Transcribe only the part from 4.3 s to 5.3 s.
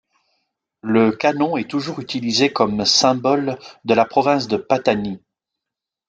de Pattani.